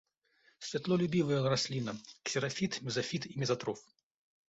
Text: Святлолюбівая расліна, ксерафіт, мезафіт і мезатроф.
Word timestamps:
Святлолюбівая 0.69 1.41
расліна, 1.55 1.91
ксерафіт, 2.25 2.83
мезафіт 2.91 3.23
і 3.37 3.41
мезатроф. 3.45 3.89